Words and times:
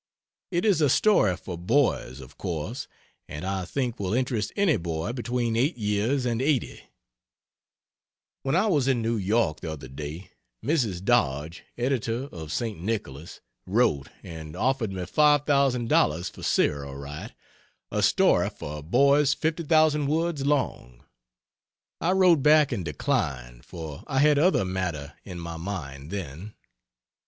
It 0.49 0.65
is 0.65 0.81
a 0.81 0.89
story 0.89 1.37
for 1.37 1.55
boys, 1.59 2.21
of 2.21 2.35
course, 2.35 2.87
and 3.27 3.45
I 3.45 3.65
think 3.65 3.99
will 3.99 4.15
interest 4.15 4.51
any 4.55 4.77
boy 4.77 5.13
between 5.13 5.55
8 5.55 5.77
years 5.77 6.25
and 6.25 6.41
80. 6.41 6.81
When 8.41 8.55
I 8.55 8.65
was 8.65 8.87
in 8.87 9.03
New 9.03 9.15
York 9.17 9.59
the 9.59 9.71
other 9.71 9.87
day 9.87 10.31
Mrs. 10.65 11.03
Dodge, 11.05 11.61
editor 11.77 12.23
of 12.31 12.51
St. 12.51 12.81
Nicholas, 12.81 13.41
wrote 13.67 14.09
and, 14.23 14.55
offered 14.55 14.91
me 14.91 15.03
$5,000 15.03 16.31
for 16.31 16.41
(serial 16.41 16.95
right) 16.95 17.31
a 17.91 18.01
story 18.01 18.49
for 18.49 18.81
boys 18.81 19.35
50,000 19.35 20.07
words 20.07 20.43
long. 20.43 21.03
I 21.99 22.13
wrote 22.13 22.41
back 22.41 22.71
and 22.71 22.83
declined, 22.83 23.65
for 23.65 24.03
I 24.07 24.17
had 24.17 24.39
other 24.39 24.65
matter 24.65 25.13
in 25.23 25.39
my 25.39 25.57
mind, 25.57 26.09
then. 26.09 26.55